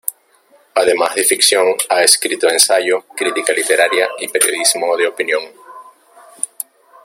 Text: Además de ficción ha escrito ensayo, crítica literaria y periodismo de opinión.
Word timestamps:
Además 0.73 1.13
de 1.13 1.23
ficción 1.23 1.75
ha 1.87 2.01
escrito 2.01 2.49
ensayo, 2.49 3.03
crítica 3.15 3.53
literaria 3.53 4.09
y 4.17 4.27
periodismo 4.29 4.97
de 4.97 5.05
opinión. 5.05 5.43